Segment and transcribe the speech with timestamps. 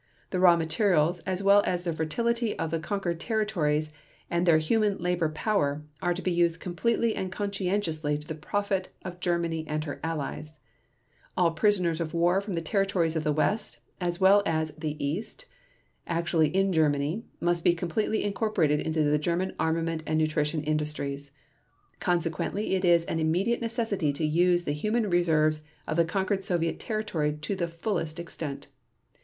[0.31, 3.91] The raw materials, as well as the fertility of the conquered territories
[4.31, 8.89] and their human labor power, are to be used completely and conscientiously to the profit
[9.03, 10.57] of Germany and her allies....
[11.37, 15.45] All prisoners of war from the territories of the West, as well as the East,
[16.07, 21.29] actually in Germany, must be completely incorporated into the German armament and nutrition industries....
[21.99, 26.79] Consequently it is an immediate necessity to use the human reserves of the conquered Soviet
[26.79, 28.65] territory to the fullest extent.